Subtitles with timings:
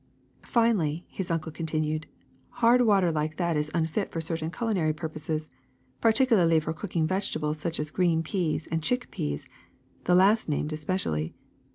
[0.43, 2.07] '^ ''Finally,'' his uncle continued,
[2.53, 5.47] ''hard water like that is unfit for certain culinary purposes,
[6.01, 9.45] partic ularly cooking vegetables such as green peas, and chick peas—
[10.05, 11.35] the last named especially.